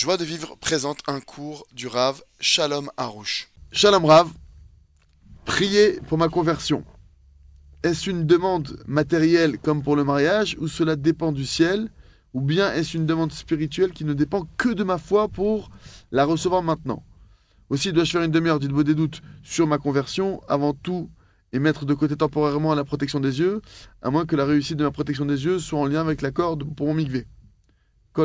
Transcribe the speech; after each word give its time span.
Joie 0.00 0.16
de 0.16 0.24
vivre 0.24 0.56
présente 0.60 1.00
un 1.08 1.18
cours 1.18 1.66
du 1.72 1.88
Rav 1.88 2.22
Shalom 2.38 2.88
Harouche. 2.96 3.48
Shalom 3.72 4.04
Rav, 4.04 4.30
priez 5.44 5.98
pour 6.06 6.18
ma 6.18 6.28
conversion. 6.28 6.84
Est-ce 7.82 8.08
une 8.08 8.24
demande 8.24 8.78
matérielle 8.86 9.58
comme 9.58 9.82
pour 9.82 9.96
le 9.96 10.04
mariage 10.04 10.56
ou 10.60 10.68
cela 10.68 10.94
dépend 10.94 11.32
du 11.32 11.44
ciel 11.44 11.88
ou 12.32 12.40
bien 12.40 12.72
est-ce 12.74 12.96
une 12.96 13.06
demande 13.06 13.32
spirituelle 13.32 13.90
qui 13.90 14.04
ne 14.04 14.12
dépend 14.12 14.46
que 14.56 14.68
de 14.68 14.84
ma 14.84 14.98
foi 14.98 15.26
pour 15.26 15.68
la 16.12 16.24
recevoir 16.24 16.62
maintenant? 16.62 17.02
Aussi, 17.68 17.92
dois-je 17.92 18.12
faire 18.12 18.22
une 18.22 18.30
demi-heure 18.30 18.60
dites-vous 18.60 18.84
des 18.84 18.94
doutes 18.94 19.20
sur 19.42 19.66
ma 19.66 19.78
conversion 19.78 20.40
avant 20.48 20.74
tout 20.74 21.10
et 21.52 21.58
mettre 21.58 21.86
de 21.86 21.94
côté 21.94 22.14
temporairement 22.14 22.72
la 22.76 22.84
protection 22.84 23.18
des 23.18 23.40
yeux, 23.40 23.62
à 24.02 24.10
moins 24.10 24.26
que 24.26 24.36
la 24.36 24.44
réussite 24.44 24.76
de 24.76 24.84
ma 24.84 24.92
protection 24.92 25.24
des 25.24 25.44
yeux 25.44 25.58
soit 25.58 25.80
en 25.80 25.86
lien 25.86 26.02
avec 26.02 26.22
l'accord 26.22 26.56
pour 26.76 26.86
mon 26.86 26.94
mikvé. 26.94 27.26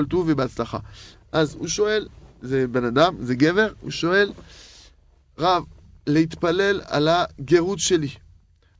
Tuv 0.01 0.29
et 0.29 0.35
batzlacha. 0.35 0.81
Az 1.31 1.55
הוא 1.57 1.67
שואל, 1.67 2.07
זה 2.41 2.67
בן 2.67 2.85
אדם, 2.85 3.15
זה 3.19 3.35
גבר, 3.35 3.73
הוא 3.81 3.91
שואל, 3.91 4.31
רב, 5.37 5.63
להתפלל 6.07 6.81
על 6.85 7.07
הגרות 7.07 7.79
שלי. 7.79 8.09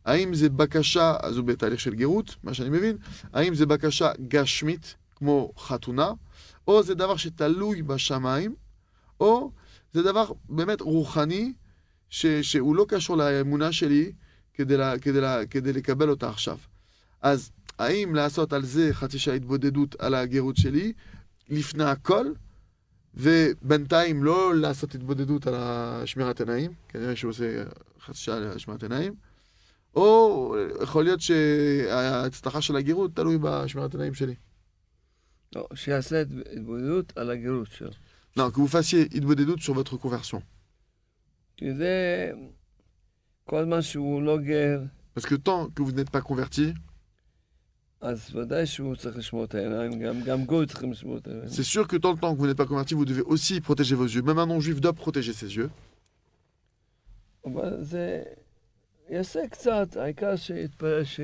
האם 0.06 0.34
זה 0.34 0.50
בקשה, 0.50 1.16
אז 1.22 1.38
הוא 1.38 1.46
בתהליך 1.46 1.80
של 1.80 1.96
גרות, 1.96 2.36
מה 2.44 2.54
שאני 2.54 2.70
מבין, 2.70 2.98
האם 3.34 3.56
זה 3.56 3.66
בקשה 3.66 4.12
גשמית, 4.28 4.96
כמו 5.16 5.52
חתונה, 5.58 6.12
או 6.68 6.84
זה 6.84 6.94
דבר 6.96 7.16
שתלוי 7.18 7.82
בשמיים, 7.82 8.56
או 9.20 9.52
זה 9.94 10.04
דבר 10.04 10.26
באמת 10.50 10.82
רוחני, 10.82 11.54
ש, 12.10 12.26
שהוא 12.26 12.76
לא 12.76 12.86
קשור 12.88 13.18
לאמונה 13.18 13.72
שלי 13.72 14.12
כדי, 14.54 14.78
לה, 14.78 15.00
כדי, 15.00 15.22
לה, 15.22 15.46
כדי 15.46 15.74
לקבל 15.74 16.10
אותה 16.10 16.30
עכשיו. 16.30 16.58
אז 17.22 17.52
האם 17.80 18.16
לעשות 18.16 18.54
על 18.54 18.66
זה 18.66 18.90
חצי 18.94 19.20
שעה 19.20 19.36
התבודדות 19.36 19.96
על 20.00 20.16
הגרות 20.16 20.58
שלי, 20.58 20.94
לפני 21.50 21.84
הכל, 21.84 22.26
ובינתיים 23.14 24.24
לא 24.24 24.56
לעשות 24.56 24.96
התבודדות 24.96 25.48
על 25.48 25.54
השמירת 25.58 26.40
עיניים, 26.40 26.72
כנראה 26.90 27.16
שהוא 27.16 27.30
עושה 27.30 27.64
חצי 28.02 28.20
שעה 28.20 28.40
לשמירת 28.40 28.84
עיניים, 28.84 29.14
או 29.96 30.56
יכול 30.84 31.04
להיות 31.04 31.22
שההצלחה 31.22 32.62
של 32.62 32.76
הגרות 32.76 33.16
תלוי 33.16 33.38
בשמירת 33.42 33.94
עיניים 33.94 34.14
שלי. 34.14 34.36
לא, 35.56 35.68
שיעשה 35.76 36.24
התבודדות 36.56 37.18
על 37.18 37.30
הגרות 37.30 37.68
שלו. 37.72 37.90
Non, 38.36 38.50
que 38.50 38.58
vous 38.58 38.68
fassiez 38.68 39.02
התבודדות 39.16 39.60
sur 39.60 39.74
votre 39.74 39.98
conversion. 39.98 40.40
כי 41.58 41.74
זה 41.74 42.32
כל 43.44 43.64
זמן 43.64 43.82
שהוא 43.82 44.24
לא 44.24 44.38
גר, 44.38 44.82
Parce 45.16 45.26
que 45.28 45.36
tant 45.36 45.70
que 45.70 45.84
vous 45.84 45.92
n'êtes 45.92 46.10
pas 46.10 46.22
converti, 46.22 46.74
אז 48.03 48.37
ודאי 48.37 48.67
שהוא 48.67 48.97
צריך 48.97 49.17
לשמור 49.17 49.45
את 49.45 49.55
העיניים, 49.55 49.99
גם, 49.99 50.23
גם 50.23 50.45
גוי 50.45 50.67
צריכים 50.67 50.93
לשמור 50.93 51.19
את 51.19 51.27
העיניים. 51.27 51.49
c'est 51.49 51.65
sûr 51.65 51.87
que 51.89 51.97
tant 51.97 52.13
le 52.13 52.19
temps 52.19 52.33
que 52.35 52.39
vous 52.39 52.47
n'êtes 52.47 52.57
pas 52.57 52.67
converti, 52.67 52.95
vous 52.95 53.05
devez 53.05 53.23
aussi 53.23 53.61
protéger 53.61 53.95
vos 53.97 54.07
yeux. 54.07 54.23
Même 54.23 54.39
un 54.39 54.47
non-juif 54.47 54.81
doit 54.81 54.93
protéger 54.93 55.33
ses 55.33 55.57
yeux. 55.57 55.71
אבל 57.45 57.85
זה 57.85 58.23
יעשה 59.11 59.49
קצת, 59.49 59.97
העיקר 59.97 60.37
שיתפלל 60.37 61.05
ש... 61.05 61.21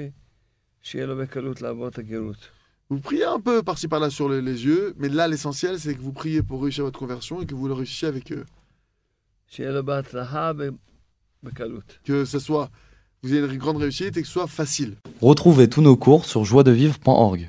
שיהיה 0.82 1.06
לו 1.06 1.16
בקלות 1.16 1.62
לעבור 1.62 1.88
את 1.88 1.98
הגרות. 1.98 2.50
Vous 2.90 3.00
priez 3.00 3.24
un 3.24 3.40
peu 3.40 3.62
par-ci 3.62 3.88
par-là 3.88 4.10
sur 4.10 4.28
les, 4.28 4.42
les 4.42 4.66
yeux, 4.66 4.94
mais 4.98 5.08
là 5.08 5.26
l'essentiel 5.26 5.78
c'est 5.78 5.94
que 5.94 6.00
vous 6.00 6.12
priez 6.12 6.42
pour 6.42 6.62
réussir 6.62 6.84
votre 6.84 6.98
conversion 6.98 7.40
et 7.40 7.46
que 7.46 7.54
vous 7.54 7.66
le 7.68 7.74
réussissiez 7.74 8.08
avec 8.08 8.32
eux. 8.32 8.44
שיהיה 9.46 9.70
לו 9.70 9.84
בהצלחה 9.84 10.52
ב... 10.52 10.68
בקלות. 11.42 11.98
Que 12.04 12.24
ce 12.24 12.38
soit, 12.38 12.68
vous 13.23 13.33
ayez 13.33 13.41
une 13.41 13.57
grande 13.57 13.77
réussite 13.77 14.17
et 14.17 14.21
que 14.21 14.27
ce 14.27 14.33
soit 14.33 14.47
facile. 14.47 14.95
Retrouvez 15.21 15.69
tous 15.69 15.81
nos 15.81 15.95
cours 15.95 16.25
sur 16.25 16.45
joiedevivre.org. 16.45 17.47